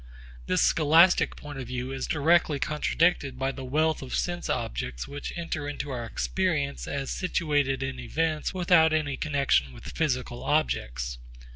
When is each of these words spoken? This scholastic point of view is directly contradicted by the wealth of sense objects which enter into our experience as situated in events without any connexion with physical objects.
This 0.47 0.63
scholastic 0.63 1.35
point 1.35 1.59
of 1.59 1.67
view 1.67 1.91
is 1.91 2.07
directly 2.07 2.57
contradicted 2.57 3.37
by 3.37 3.51
the 3.51 3.63
wealth 3.63 4.01
of 4.01 4.15
sense 4.15 4.49
objects 4.49 5.07
which 5.07 5.31
enter 5.37 5.69
into 5.69 5.91
our 5.91 6.05
experience 6.05 6.87
as 6.87 7.11
situated 7.11 7.83
in 7.83 7.99
events 7.99 8.51
without 8.51 8.93
any 8.93 9.15
connexion 9.15 9.73
with 9.73 9.95
physical 9.95 10.43
objects. 10.43 11.19